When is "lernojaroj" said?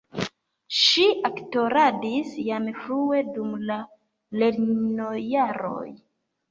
4.43-5.89